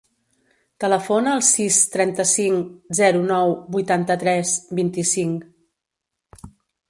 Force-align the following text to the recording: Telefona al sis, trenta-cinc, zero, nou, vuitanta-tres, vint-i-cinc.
Telefona 0.83 1.33
al 1.33 1.43
sis, 1.47 1.75
trenta-cinc, 1.95 2.71
zero, 3.01 3.21
nou, 3.31 3.53
vuitanta-tres, 3.77 4.57
vint-i-cinc. 4.79 6.47